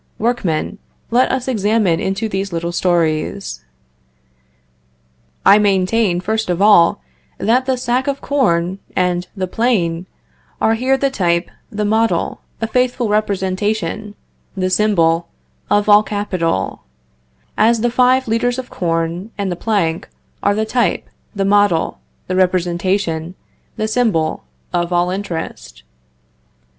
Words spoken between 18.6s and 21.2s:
corn and the plank are the type,